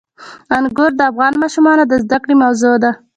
انګور 0.57 0.91
د 0.97 1.01
افغان 1.11 1.33
ماشومانو 1.41 1.83
د 1.87 1.93
زده 2.03 2.17
کړې 2.23 2.35
موضوع 2.43 2.75
ده. 2.83 2.91